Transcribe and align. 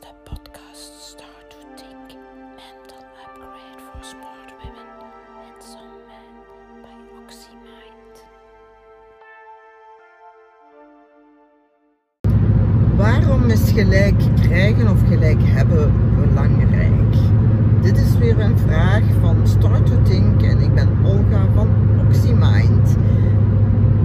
de 0.00 0.12
podcast 0.24 0.92
Start 1.10 1.50
to 1.50 1.56
Think 1.76 2.18
Mental 2.56 3.02
Upgrade 3.24 3.80
for 3.86 4.04
Smart 4.04 4.50
Women 4.58 4.88
and 5.44 5.62
Some 5.62 5.98
Men 6.08 6.34
by 6.82 6.98
OxyMind. 7.22 8.14
Waarom 12.96 13.50
is 13.50 13.70
gelijk 13.70 14.14
krijgen 14.42 14.90
of 14.90 14.98
gelijk 15.08 15.40
hebben 15.42 15.92
belangrijk? 16.16 17.14
Dit 17.82 17.96
is 17.98 18.18
weer 18.18 18.40
een 18.40 18.58
vraag 18.58 19.02
van 19.20 19.36
Start 19.46 19.86
to 19.86 20.02
Think 20.02 20.42
en 20.42 20.58
ik 20.60 20.74
ben 20.74 20.88
Olga 21.04 21.46
van 21.54 21.68
OxyMind. 22.06 22.96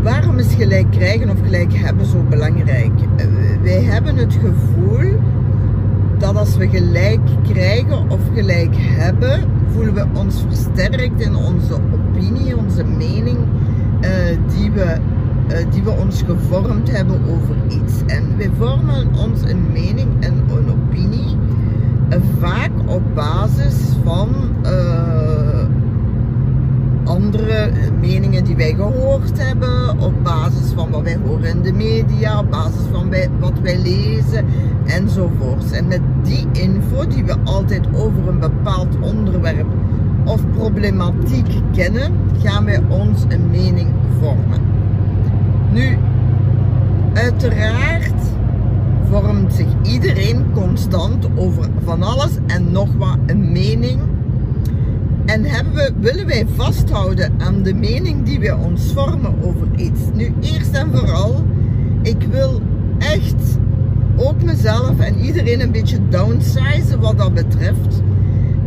Waarom 0.02 0.38
is 0.40 0.54
gelijk 0.54 0.92
krijgen 0.92 1.30
of 1.30 1.40
gelijk 1.44 1.74
hebben 1.74 2.06
zo 2.06 2.24
belangrijk? 2.30 2.92
Eh, 3.16 3.26
Wij 3.62 3.82
hebben 3.82 4.16
het 4.16 4.34
gevoel 4.34 4.73
als 6.54 6.62
we 6.62 6.78
gelijk 6.78 7.20
krijgen 7.44 8.10
of 8.10 8.20
gelijk 8.34 8.76
hebben, 8.76 9.44
voelen 9.68 9.94
we 9.94 10.06
ons 10.14 10.44
versterkt 10.48 11.22
in 11.22 11.36
onze 11.36 11.74
opinie, 11.74 12.58
onze 12.58 12.84
mening, 12.84 13.38
eh, 14.02 14.12
die, 14.56 14.72
we, 14.72 14.98
eh, 15.48 15.66
die 15.72 15.84
we 15.84 15.90
ons 15.90 16.22
gevormd 16.22 16.92
hebben 16.92 17.22
over 17.30 17.56
iets. 17.68 17.94
En 18.06 18.38
wij 18.38 18.50
vormen 18.58 19.08
ons 19.16 19.42
een 19.42 19.72
mening 19.72 20.10
en 20.20 20.44
een 20.50 20.72
opinie 20.72 21.38
eh, 22.10 22.18
vaak 22.40 22.72
op 22.86 23.02
basis 23.14 23.76
van 24.04 24.30
meningen 28.00 28.44
die 28.44 28.56
wij 28.56 28.74
gehoord 28.74 29.44
hebben, 29.44 30.00
op 30.00 30.24
basis 30.24 30.72
van 30.76 30.92
wat 30.92 31.02
wij 31.02 31.18
horen 31.26 31.50
in 31.50 31.62
de 31.62 31.74
media, 31.74 32.40
op 32.40 32.52
basis 32.52 32.84
van 32.92 33.14
wat 33.40 33.60
wij 33.62 33.80
lezen 33.80 34.46
enzovoorts. 34.86 35.72
En 35.72 35.88
met 35.88 36.02
die 36.24 36.48
info 36.52 37.08
die 37.08 37.24
we 37.24 37.36
altijd 37.44 37.88
over 37.94 38.28
een 38.28 38.40
bepaald 38.40 39.00
onderwerp 39.02 39.68
of 40.26 40.42
problematiek 40.58 41.48
kennen, 41.72 42.14
gaan 42.44 42.66
wij 42.66 42.82
ons 42.90 43.24
een 43.28 43.50
mening 43.50 43.90
vormen. 44.20 44.62
Nu, 45.72 45.98
uiteraard 47.14 48.14
vormt 49.10 49.54
zich 49.54 49.68
iedereen 49.82 50.46
constant 50.54 51.28
over 51.36 51.70
van 51.84 52.04
alles 52.04 52.32
en 52.48 52.72
nog 52.72 52.90
wat 52.98 53.18
een 53.26 53.52
mening. 53.52 54.00
En 55.34 55.44
hebben 55.44 55.74
we, 55.74 55.92
willen 56.00 56.26
wij 56.26 56.46
vasthouden 56.56 57.34
aan 57.38 57.64
de 57.64 57.74
mening 57.74 58.26
die 58.26 58.40
wij 58.40 58.52
ons 58.52 58.92
vormen 58.94 59.36
over 59.44 59.68
iets. 59.76 60.00
Nu, 60.14 60.34
eerst 60.42 60.72
en 60.72 60.92
vooral, 60.92 61.46
ik 62.02 62.22
wil 62.32 62.62
echt 62.98 63.58
ook 64.16 64.44
mezelf 64.44 65.00
en 65.00 65.20
iedereen 65.20 65.62
een 65.62 65.72
beetje 65.72 66.08
downsizen 66.10 67.00
wat 67.00 67.18
dat 67.18 67.34
betreft. 67.34 68.02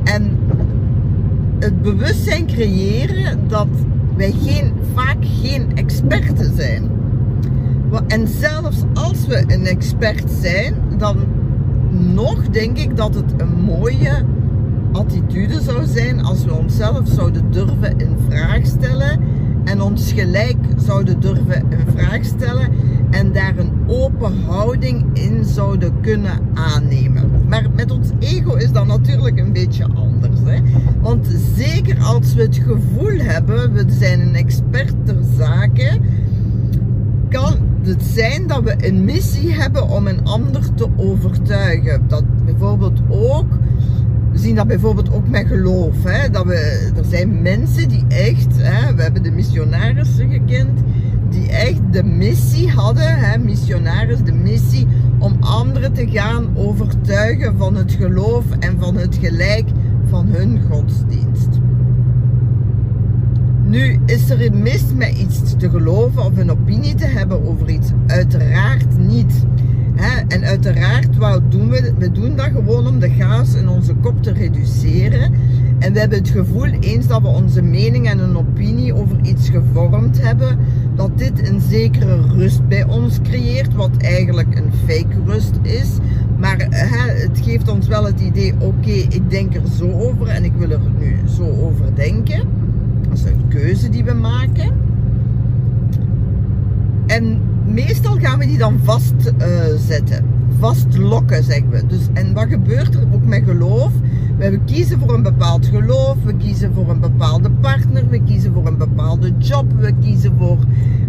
En 0.05 0.39
het 1.59 1.83
bewustzijn 1.83 2.47
creëren 2.47 3.48
dat 3.48 3.69
wij 4.17 4.34
geen, 4.44 4.72
vaak 4.94 5.19
geen 5.20 5.77
experten 5.77 6.56
zijn. 6.56 6.91
En 8.06 8.28
zelfs 8.28 8.83
als 8.94 9.27
we 9.27 9.44
een 9.47 9.67
expert 9.67 10.31
zijn, 10.41 10.75
dan 10.98 11.17
nog 12.14 12.48
denk 12.48 12.78
ik 12.78 12.97
dat 12.97 13.14
het 13.14 13.33
een 13.37 13.61
mooie 13.61 14.25
attitude 14.97 15.61
zou 15.61 15.86
zijn 15.86 16.25
als 16.25 16.44
we 16.44 16.55
onszelf 16.55 17.08
zouden 17.08 17.50
durven 17.50 17.98
in 17.98 18.16
vraag 18.28 18.66
stellen 18.66 19.20
en 19.64 19.80
ons 19.83 20.12
gelijk 20.12 20.56
zouden 20.77 21.20
durven 21.20 21.70
in 21.70 21.86
vraag 21.97 22.25
stellen 22.25 22.69
en 23.11 23.33
daar 23.33 23.58
een 23.58 23.72
open 23.86 24.33
houding 24.44 25.05
in 25.12 25.44
zouden 25.44 26.00
kunnen 26.00 26.41
aannemen. 26.55 27.30
Maar 27.48 27.66
met 27.75 27.91
ons 27.91 28.08
ego 28.19 28.55
is 28.55 28.72
dat 28.72 28.86
natuurlijk 28.86 29.38
een 29.38 29.53
beetje 29.53 29.86
anders. 29.94 30.41
Hè? 30.44 30.61
Want 31.00 31.27
zeker 31.56 32.03
als 32.03 32.34
we 32.34 32.42
het 32.42 32.56
gevoel 32.56 33.19
hebben, 33.19 33.72
we 33.72 33.84
zijn 33.88 34.21
een 34.21 34.34
expert 34.34 34.94
ter 35.04 35.19
zake, 35.37 36.00
kan 37.28 37.54
het 37.82 38.03
zijn 38.03 38.47
dat 38.47 38.62
we 38.62 38.88
een 38.88 39.04
missie 39.04 39.53
hebben 39.53 39.88
om 39.88 40.06
een 40.06 40.25
ander 40.25 40.75
te 40.75 40.88
overtuigen. 40.97 42.03
Dat 42.09 42.25
bijvoorbeeld 42.44 43.00
ook, 43.09 43.47
dat 44.55 44.67
bijvoorbeeld 44.67 45.12
ook 45.12 45.29
met 45.29 45.47
geloof. 45.47 46.05
Hè? 46.05 46.31
Dat 46.31 46.45
we, 46.45 46.91
er 46.97 47.05
zijn 47.05 47.43
mensen 47.43 47.89
die 47.89 48.05
echt, 48.09 48.57
hè, 48.57 48.95
we 48.95 49.03
hebben 49.03 49.23
de 49.23 49.31
missionarissen 49.31 50.31
gekend, 50.31 50.81
die 51.31 51.49
echt 51.49 51.81
de 51.91 52.05
missie 52.05 52.71
hadden, 52.71 53.19
hè, 53.19 53.39
missionaris, 53.39 54.23
de 54.23 54.33
missie 54.33 54.87
om 55.19 55.37
anderen 55.41 55.93
te 55.93 56.11
gaan 56.11 56.57
overtuigen 56.57 57.57
van 57.57 57.75
het 57.75 57.93
geloof 57.93 58.45
en 58.59 58.79
van 58.79 58.97
het 58.97 59.19
gelijk 59.21 59.69
van 60.09 60.27
hun 60.27 60.61
godsdienst. 60.71 61.49
Nu 63.69 63.99
is 64.07 64.31
er 64.31 64.53
mis 64.55 64.84
met 64.95 65.19
iets 65.19 65.57
te 65.57 65.71
geloven 65.71 66.25
of 66.25 66.37
een 66.37 66.51
opinie 66.51 66.95
te 66.95 67.07
hebben 67.07 67.49
over 67.49 67.69
iets? 67.69 67.91
Uiteraard 68.07 68.99
niet. 68.99 69.47
En 70.29 70.45
uiteraard, 70.45 71.17
wat 71.17 71.51
doen 71.51 71.71
we? 71.71 71.93
We 71.99 72.12
doen 72.12 72.37
dat 72.37 72.47
gewoon 72.47 72.87
om 72.87 72.99
de 72.99 73.11
chaos 73.11 73.55
in 73.55 73.69
onze 73.69 73.95
kop 73.95 74.23
te 74.23 74.33
reduceren. 74.33 75.33
En 75.79 75.93
we 75.93 75.99
hebben 75.99 76.19
het 76.19 76.29
gevoel, 76.29 76.65
eens 76.65 77.07
dat 77.07 77.23
we 77.23 77.29
onze 77.29 77.62
mening 77.62 78.09
en 78.09 78.19
een 78.19 78.37
opinie 78.37 78.95
over 78.95 79.17
iets 79.23 79.49
gevormd 79.49 80.23
hebben, 80.23 80.59
dat 80.95 81.19
dit 81.19 81.49
een 81.49 81.61
zekere 81.61 82.21
rust 82.23 82.69
bij 82.69 82.84
ons 82.84 83.21
creëert, 83.23 83.75
wat 83.75 83.91
eigenlijk 83.99 84.59
een 84.59 84.73
fake 84.87 85.17
rust 85.27 85.55
is. 85.62 85.89
Maar 86.39 86.67
het 86.71 87.41
geeft 87.43 87.69
ons 87.69 87.87
wel 87.87 88.05
het 88.05 88.21
idee, 88.21 88.55
oké, 88.59 88.91
ik 88.91 89.31
denk 89.31 89.55
er 89.55 89.67
zo 89.78 89.91
over 89.91 90.27
en 90.27 90.45
ik 90.45 90.53
wil 90.59 90.71
er 90.71 90.81
nu 90.99 91.17
zo 91.37 91.43
over 91.43 91.95
denken. 91.95 92.49
Dat 93.09 93.19
is 93.19 93.25
een 93.25 93.49
keuze 93.49 93.89
die 93.89 94.05
we 94.05 94.13
maken. 94.13 94.75
En 97.07 97.41
meestal 97.66 98.19
gaan 98.19 98.38
we 98.38 98.47
die 98.47 98.59
dan 98.59 98.78
vastzetten. 98.82 100.25
Uh, 100.25 100.34
vastlokken, 100.59 101.44
zeggen 101.44 101.71
we. 101.71 101.87
Dus, 101.87 102.09
en 102.12 102.34
wat 102.34 102.49
gebeurt 102.49 102.94
er 102.94 103.06
ook 103.12 103.25
met 103.25 103.43
geloof? 103.44 103.93
We 104.38 104.60
kiezen 104.65 104.99
voor 104.99 105.15
een 105.15 105.22
bepaald 105.22 105.66
geloof, 105.66 106.16
we 106.25 106.37
kiezen 106.37 106.75
voor 106.75 106.91
een 106.91 107.00
bepaalde 107.00 107.50
partner, 107.50 108.09
we 108.09 108.22
kiezen 108.22 108.53
voor 108.53 108.66
een 108.66 108.77
bepaalde 108.77 109.32
job, 109.38 109.72
we 109.78 109.93
kiezen 110.00 110.32
voor 110.38 110.59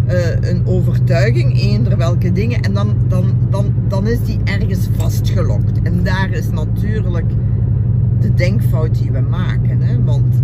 uh, 0.07 0.49
een 0.51 0.65
overtuiging, 0.65 1.59
eender 1.59 1.97
welke 1.97 2.31
dingen. 2.31 2.61
En 2.61 2.73
dan, 2.73 2.95
dan, 3.07 3.33
dan, 3.49 3.73
dan 3.87 4.07
is 4.07 4.23
die 4.23 4.39
ergens 4.43 4.87
vastgelokt. 4.97 5.81
En 5.83 6.03
daar 6.03 6.29
is 6.29 6.49
natuurlijk 6.49 7.29
de 8.19 8.33
denkfout 8.33 8.97
die 8.97 9.11
we 9.11 9.19
maken. 9.19 9.81
Hè? 9.81 10.03
Want 10.03 10.35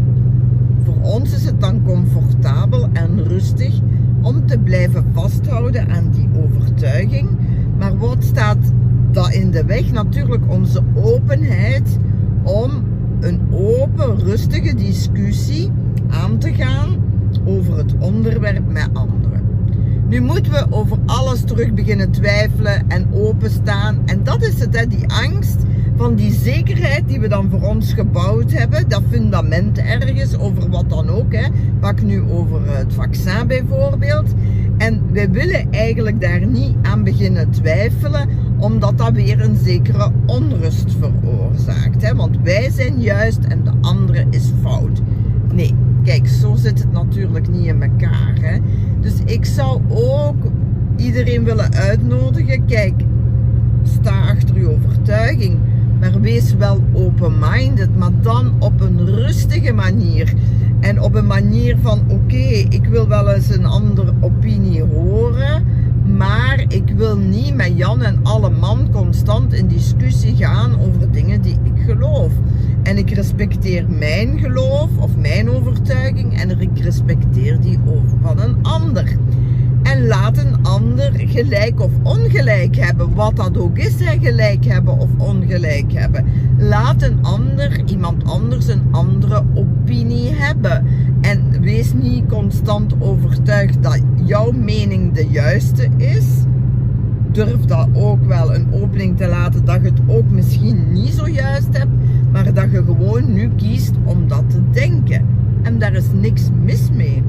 voor 0.83 1.01
ons 1.01 1.33
is 1.33 1.45
het 1.45 1.61
dan 1.61 1.83
comfortabel 1.85 2.89
en 2.93 3.23
rustig 3.23 3.79
om 4.23 4.45
te 4.45 4.57
blijven 4.57 5.05
vasthouden 5.13 5.89
aan 5.89 6.09
die 6.11 6.29
overtuiging. 6.45 7.29
Maar 7.77 7.97
wat 7.97 8.23
staat 8.23 8.57
dat 9.11 9.31
in 9.31 9.51
de 9.51 9.65
weg? 9.65 9.91
Natuurlijk 9.91 10.43
onze 10.47 10.81
openheid 10.93 11.97
om 12.43 12.71
een 13.19 13.39
open, 13.51 14.19
rustige 14.19 14.75
discussie 14.75 15.71
aan 16.09 16.37
te 16.37 16.53
gaan 16.53 16.95
over 17.45 17.77
het 17.77 17.93
onderwerp 17.99 18.71
met 18.71 18.89
anderen. 18.93 19.41
Nu 20.07 20.21
moeten 20.21 20.51
we 20.51 20.65
over 20.69 20.97
alles 21.05 21.41
terug 21.41 21.73
beginnen 21.73 22.11
twijfelen 22.11 22.89
en 22.89 23.07
openstaan. 23.13 24.01
En 24.05 24.23
dat 24.23 24.41
is 24.41 24.59
het, 24.59 24.79
hè, 24.79 24.87
die 24.87 25.07
angst 25.07 25.32
van 26.03 26.15
die 26.15 26.33
zekerheid 26.33 27.07
die 27.07 27.19
we 27.19 27.27
dan 27.27 27.49
voor 27.49 27.61
ons 27.61 27.93
gebouwd 27.93 28.51
hebben, 28.51 28.89
dat 28.89 29.01
fundament 29.09 29.77
ergens, 29.77 30.37
over 30.37 30.69
wat 30.69 30.89
dan 30.89 31.09
ook. 31.09 31.33
Hè. 31.33 31.47
Pak 31.79 32.01
nu 32.01 32.21
over 32.21 32.77
het 32.77 32.93
vaccin 32.93 33.47
bijvoorbeeld. 33.47 34.33
En 34.77 35.01
wij 35.11 35.29
willen 35.29 35.71
eigenlijk 35.71 36.21
daar 36.21 36.45
niet 36.45 36.75
aan 36.81 37.03
beginnen 37.03 37.49
twijfelen, 37.49 38.29
omdat 38.57 38.97
dat 38.97 39.13
weer 39.13 39.41
een 39.41 39.55
zekere 39.55 40.11
onrust 40.25 40.95
veroorzaakt. 40.99 42.01
Hè. 42.01 42.15
Want 42.15 42.37
wij 42.43 42.69
zijn 42.69 43.01
juist 43.01 43.43
en 43.43 43.63
de 43.63 43.73
andere 43.81 44.25
is 44.29 44.51
fout. 44.61 45.01
Nee, 45.53 45.75
kijk, 46.03 46.27
zo 46.27 46.55
zit 46.55 46.79
het 46.79 46.91
natuurlijk 46.91 47.49
niet 47.49 47.65
in 47.65 47.81
elkaar. 47.81 48.33
Hè. 48.41 48.57
Dus 49.01 49.13
ik 49.25 49.45
zou 49.45 49.81
ook 49.89 50.51
iedereen 50.95 51.43
willen 51.43 51.73
uitnodigen, 51.73 52.65
kijk, 52.65 52.93
sta 53.83 54.21
achter 54.21 54.59
je 54.59 54.69
overtuiging 54.69 55.59
maar 56.03 56.21
wees 56.21 56.55
wel 56.55 56.83
open-minded, 56.93 57.97
maar 57.97 58.11
dan 58.21 58.53
op 58.59 58.81
een 58.81 59.05
rustige 59.05 59.73
manier. 59.73 60.33
En 60.79 61.01
op 61.01 61.15
een 61.15 61.27
manier 61.27 61.77
van, 61.81 62.01
oké, 62.07 62.65
ik 62.69 62.85
wil 62.85 63.07
wel 63.07 63.31
eens 63.31 63.49
een 63.49 63.65
andere 63.65 64.13
opinie 64.21 64.83
horen, 64.83 65.65
maar 66.17 66.65
ik 66.67 66.93
wil 66.95 67.17
niet 67.17 67.55
met 67.55 67.71
Jan 67.75 68.01
en 68.01 68.19
alle 68.23 68.49
man 68.49 68.87
constant 68.91 69.53
in 69.53 69.67
discussie 69.67 70.35
gaan 70.35 70.79
over 70.79 71.11
dingen 71.11 71.41
die 71.41 71.57
ik 71.63 71.83
geloof. 71.85 72.31
En 72.83 72.97
ik 72.97 73.09
respecteer 73.09 73.85
mijn 73.89 74.39
geloof 74.39 74.89
of 74.99 75.17
mijn 75.17 75.49
overtuiging 75.49 76.39
en 76.39 76.59
ik 76.59 76.79
respecteer 76.79 77.59
die 77.61 77.79
over 77.85 78.17
van 78.21 78.39
een 78.39 78.55
ander. 78.61 79.17
En 79.83 80.07
laat 80.07 80.37
een 80.37 80.63
ander 80.63 81.11
gelijk 81.15 81.81
of 81.81 81.91
ongelijk 82.03 82.75
hebben. 82.75 83.13
Wat 83.13 83.35
dat 83.35 83.57
ook 83.57 83.77
is, 83.77 83.99
hè, 83.99 84.17
gelijk 84.19 84.65
hebben 84.65 84.97
of 84.97 85.09
ongelijk 85.17 85.93
hebben. 85.93 86.25
Laat 86.57 87.01
een 87.01 87.17
ander, 87.21 87.81
iemand 87.85 88.23
anders, 88.25 88.67
een 88.67 88.83
andere 88.91 89.43
opinie 89.53 90.29
hebben. 90.33 90.85
En 91.21 91.61
wees 91.61 91.93
niet 91.93 92.25
constant 92.27 92.93
overtuigd 92.99 93.83
dat 93.83 94.01
jouw 94.23 94.51
mening 94.51 95.13
de 95.13 95.27
juiste 95.29 95.87
is. 95.97 96.25
Durf 97.31 97.61
dat 97.65 97.87
ook 97.93 98.25
wel 98.25 98.55
een 98.55 98.73
opening 98.73 99.17
te 99.17 99.27
laten 99.27 99.65
dat 99.65 99.79
je 99.81 99.87
het 99.87 100.01
ook 100.07 100.29
misschien 100.29 100.91
niet 100.91 101.13
zo 101.13 101.27
juist 101.27 101.77
hebt. 101.77 101.91
Maar 102.31 102.53
dat 102.53 102.71
je 102.71 102.83
gewoon 102.83 103.33
nu 103.33 103.49
kiest 103.55 103.93
om 104.03 104.27
dat 104.27 104.49
te 104.49 104.61
denken. 104.71 105.25
En 105.61 105.79
daar 105.79 105.93
is 105.93 106.07
niks 106.13 106.49
mis 106.63 106.89
mee. 106.91 107.23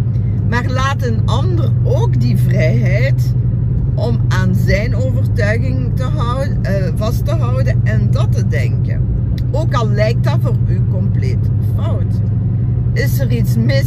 Laat 0.75 1.03
een 1.03 1.23
ander 1.27 1.73
ook 1.85 2.21
die 2.21 2.37
vrijheid 2.37 3.35
om 3.95 4.21
aan 4.29 4.55
zijn 4.55 4.97
overtuiging 4.97 5.97
te 5.97 6.03
houden, 6.03 6.61
uh, 6.63 6.71
vast 6.97 7.25
te 7.25 7.31
houden 7.31 7.81
en 7.85 8.11
dat 8.11 8.33
te 8.33 8.49
denken. 8.49 9.01
Ook 9.51 9.75
al 9.75 9.89
lijkt 9.89 10.25
dat 10.25 10.39
voor 10.43 10.57
u 10.67 10.81
compleet 10.91 11.49
fout. 11.77 12.21
Is 12.93 13.19
er 13.19 13.31
iets 13.31 13.57
mis 13.57 13.87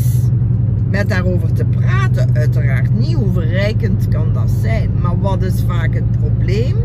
met 0.89 1.09
daarover 1.09 1.53
te 1.53 1.65
praten? 1.65 2.29
Uiteraard 2.33 2.99
niet. 2.99 3.13
Hoe 3.13 3.31
verrijkend 3.33 4.07
kan 4.07 4.33
dat 4.33 4.51
zijn? 4.61 4.89
Maar 5.01 5.19
wat 5.19 5.43
is 5.43 5.63
vaak 5.67 5.93
het 5.93 6.11
probleem? 6.11 6.75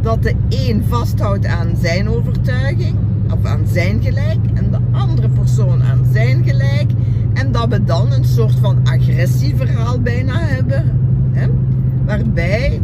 Dat 0.00 0.22
de 0.22 0.34
een 0.48 0.84
vasthoudt 0.88 1.46
aan 1.46 1.76
zijn 1.80 2.08
overtuiging 2.08 2.94
of 3.32 3.44
aan 3.44 3.66
zijn 3.72 4.02
gelijk 4.02 4.40
en 4.54 4.70
de 4.70 4.78
andere 4.90 5.28
persoon 5.28 5.82
aan 5.82 6.06
zijn 6.12 6.44
gelijk 6.44 6.90
en 7.38 7.52
dat 7.52 7.68
we 7.68 7.84
dan 7.84 8.12
een 8.12 8.24
soort 8.24 8.58
van 8.60 8.78
agressieverhaal 8.84 10.00
bijna 10.00 10.38
hebben. 10.38 10.98
Hè? 11.32 11.46
Waarbij 12.04 12.80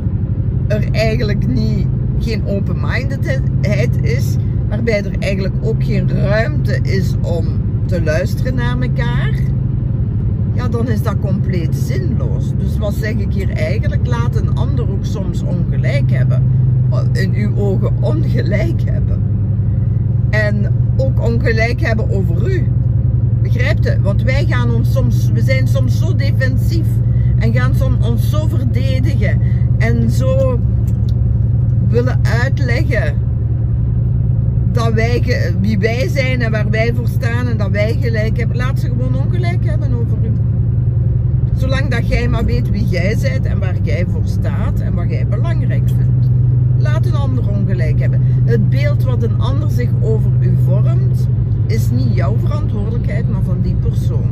er 0.67 0.91
eigenlijk 0.93 1.47
niet, 1.47 1.87
geen 2.19 2.47
open-mindedheid 2.47 4.03
is. 4.03 4.37
Waarbij 4.69 5.05
er 5.05 5.19
eigenlijk 5.19 5.55
ook 5.63 5.85
geen 5.85 6.11
ruimte 6.11 6.79
is 6.83 7.15
om 7.23 7.47
te 7.87 8.03
luisteren 8.03 8.55
naar 8.55 8.81
elkaar. 8.81 9.33
Ja, 10.53 10.69
dan 10.69 10.89
is 10.89 11.03
dat 11.03 11.21
compleet 11.21 11.77
zinloos. 11.77 12.53
Dus 12.59 12.79
wat 12.79 12.95
zeg 12.95 13.13
ik 13.13 13.33
hier 13.33 13.51
eigenlijk? 13.51 14.07
Laat 14.07 14.37
een 14.37 14.55
ander 14.55 14.91
ook 14.91 15.05
soms 15.05 15.43
ongelijk 15.43 16.11
hebben. 16.11 16.43
In 17.13 17.35
uw 17.35 17.57
ogen 17.57 17.93
ongelijk 18.01 18.83
hebben. 18.85 19.23
En 20.31 20.75
ook 20.97 21.21
ongelijk 21.21 21.81
hebben 21.81 22.11
over 22.11 22.51
u. 22.51 22.67
Begrijpt 23.45 23.87
u? 23.87 24.01
Want 24.03 24.23
wij 24.23 24.45
gaan 24.49 24.75
ons 24.75 24.93
soms, 24.93 25.31
we 25.33 25.41
zijn 25.41 25.69
soms 25.69 25.99
zo 25.99 26.15
defensief 26.15 26.87
en 27.39 27.53
gaan 27.53 27.75
soms 27.75 28.07
ons 28.07 28.31
zo 28.31 28.47
verdedigen 28.47 29.41
en 29.79 30.11
zo 30.11 30.61
willen 31.89 32.21
uitleggen 32.43 33.15
dat 34.73 34.93
wij, 34.93 35.23
wie 35.61 35.79
wij 35.79 36.09
zijn 36.09 36.43
en 36.43 36.51
waar 36.51 36.71
wij 36.71 36.93
voor 36.95 37.09
staan 37.09 37.49
en 37.49 37.57
dat 37.57 37.71
wij 37.71 37.97
gelijk 38.01 38.37
hebben. 38.37 38.57
Laat 38.57 38.81
ze 38.81 38.87
gewoon 38.87 39.17
ongelijk 39.17 39.65
hebben 39.65 39.93
over 39.95 40.19
u. 40.23 40.31
Zolang 41.57 41.91
dat 41.91 42.09
jij 42.09 42.29
maar 42.29 42.45
weet 42.45 42.71
wie 42.71 42.89
jij 42.89 43.17
bent 43.23 43.47
en 43.47 43.59
waar 43.59 43.77
jij 43.83 44.07
voor 44.09 44.25
staat 44.25 44.81
en 44.81 44.95
wat 44.95 45.11
jij 45.11 45.27
belangrijk 45.27 45.89
vindt. 45.89 46.29
Laat 46.79 47.07
een 47.07 47.15
ander 47.15 47.49
ongelijk 47.49 48.01
hebben. 48.01 48.21
Het 48.45 48.71
beeld 48.71 49.03
wat 49.03 49.23
een 49.23 49.41
ander 49.41 49.71
zich 49.71 49.91
over 50.01 50.31
u 50.41 50.55
vormt, 50.65 51.29
is 51.67 51.91
niet 51.91 52.15
jouw 52.15 52.37
verantwoordelijkheid, 52.39 53.31
maar 53.31 53.43
van 53.43 53.61
die 53.63 53.75
persoon. 53.75 54.31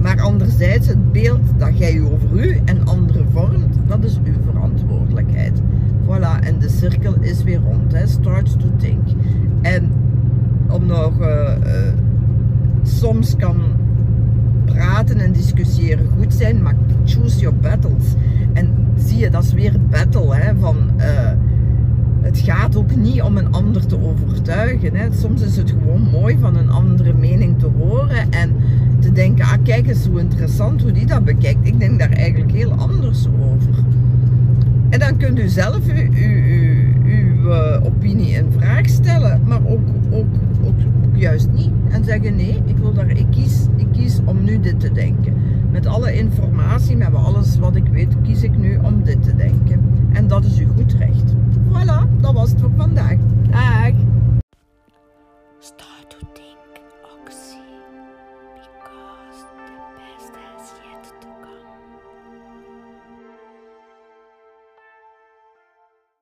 Maar 0.00 0.20
anderzijds, 0.20 0.86
het 0.86 1.12
beeld 1.12 1.40
dat 1.58 1.78
jij 1.78 2.02
over 2.02 2.44
u 2.44 2.60
en 2.64 2.86
anderen 2.86 3.26
vormt, 3.32 3.78
dat 3.86 4.04
is 4.04 4.18
uw 4.24 4.32
verantwoordelijkheid. 4.50 5.60
Voilà, 6.04 6.40
en 6.40 6.58
de 6.58 6.68
cirkel 6.68 7.14
is 7.20 7.42
weer 7.42 7.60
rond. 7.60 7.92
Hè. 7.92 8.06
Start 8.06 8.60
to 8.60 8.66
think. 8.76 9.02
En 9.62 9.92
om 10.68 10.86
nog, 10.86 11.20
uh, 11.20 11.26
uh, 11.26 11.92
soms 12.82 13.36
kan 13.36 13.56
praten 14.64 15.20
en 15.20 15.32
discussiëren 15.32 16.06
goed 16.18 16.34
zijn, 16.34 16.62
maar 16.62 16.76
choose 17.04 17.38
your 17.38 17.56
battles. 17.56 18.14
En 18.52 18.68
zie 18.96 19.18
je, 19.18 19.30
dat 19.30 19.42
is 19.42 19.52
weer 19.52 19.74
battle, 19.90 20.34
hè, 20.34 20.54
van... 20.60 20.76
Gaat 20.96 21.36
niet 22.96 23.22
om 23.22 23.36
een 23.36 23.52
ander 23.52 23.86
te 23.86 24.02
overtuigen. 24.02 24.96
Hè. 24.96 25.12
Soms 25.12 25.42
is 25.42 25.56
het 25.56 25.70
gewoon 25.70 26.02
mooi 26.02 26.36
van 26.40 26.56
een 26.56 26.70
andere 26.70 27.12
mening 27.12 27.58
te 27.58 27.66
horen 27.78 28.30
en 28.30 28.56
te 28.98 29.12
denken, 29.12 29.44
ah 29.44 29.62
kijk 29.62 29.86
eens 29.86 30.06
hoe 30.06 30.20
interessant 30.20 30.82
hoe 30.82 30.92
die 30.92 31.06
dat 31.06 31.24
bekijkt. 31.24 31.66
Ik 31.66 31.78
denk 31.78 31.98
daar 31.98 32.10
eigenlijk 32.10 32.52
heel 32.52 32.72
anders 32.72 33.26
over. 33.26 33.84
En 34.88 34.98
dan 34.98 35.16
kunt 35.16 35.38
u 35.38 35.48
zelf 35.48 35.78
uw, 35.86 36.10
uw, 36.12 36.74
uw 37.04 37.50
uh, 37.50 37.84
opinie 37.84 38.32
in 38.32 38.46
vraag 38.58 38.88
stellen, 38.88 39.40
maar 39.44 39.60
ook, 39.66 39.88
ook, 40.10 40.26
ook, 40.64 40.74
juist 41.12 41.48
niet. 41.52 41.70
En 41.88 42.04
zeggen 42.04 42.36
nee, 42.36 42.62
ik, 42.64 42.76
wil 42.76 42.92
daar, 42.92 43.10
ik, 43.10 43.26
kies, 43.30 43.66
ik 43.76 43.86
kies 43.92 44.20
om 44.24 44.44
nu 44.44 44.60
dit 44.60 44.80
te 44.80 44.92
denken. 44.92 45.32
Met 45.70 45.86
alle 45.86 46.14
informatie, 46.14 46.96
met 46.96 47.14
alles 47.14 47.58
wat 47.58 47.76
ik 47.76 47.86
weet, 47.86 48.14
kies 48.22 48.42
ik 48.42 48.58
nu 48.58 48.78
om 48.82 49.02
dit 49.04 49.22
te 49.22 49.36
denken. 49.36 49.80
En 50.12 50.26
dat 50.26 50.44
is 50.44 50.58
uw 50.58 50.68
goed 50.76 50.92
recht. 50.92 51.34